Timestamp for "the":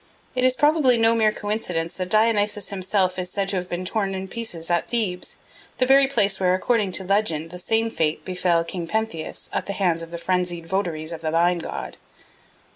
5.77-5.85, 7.51-7.59, 9.67-9.73, 10.09-10.17, 11.21-11.29